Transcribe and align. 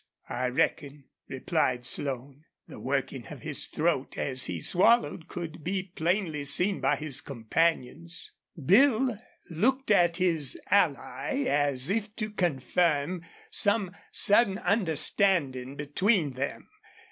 "I 0.29 0.47
reckon," 0.49 1.03
replied 1.29 1.85
Slone. 1.85 2.45
The 2.67 2.79
working 2.79 3.27
of 3.27 3.43
his 3.43 3.67
throat 3.67 4.17
as 4.17 4.45
he 4.45 4.59
swallowed 4.59 5.27
could 5.27 5.63
be 5.63 5.91
plainly 5.95 6.43
seen 6.45 6.79
by 6.81 6.95
his 6.95 7.21
companions. 7.21 8.31
Bill 8.65 9.19
looked 9.51 9.91
at 9.91 10.17
his 10.17 10.59
ally 10.71 11.41
as 11.43 11.91
if 11.91 12.15
to 12.15 12.31
confirm 12.31 13.23
some 13.51 13.95
sudden 14.09 14.57
understanding 14.57 15.75
between 15.75 16.33
them. 16.33 16.67